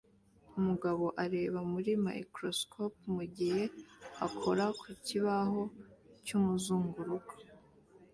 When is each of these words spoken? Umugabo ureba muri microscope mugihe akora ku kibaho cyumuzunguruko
Umugabo 0.59 1.03
ureba 1.23 1.59
muri 1.71 1.91
microscope 2.05 2.97
mugihe 3.15 3.63
akora 4.25 4.65
ku 4.79 4.87
kibaho 5.05 5.61
cyumuzunguruko 6.25 7.33